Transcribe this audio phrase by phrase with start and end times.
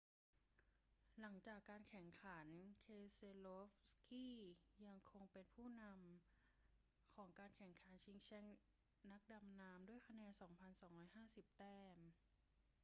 [1.19, 2.47] หลังจากการแข่งขัน
[2.85, 4.27] keselowski
[4.87, 8.57] ยังคงเป็นผู้นำของการแข่งขันชิงแชมป์
[9.11, 10.31] นักดำน้ำด้วยคะแนน
[10.91, 11.97] 2,250 แต้ม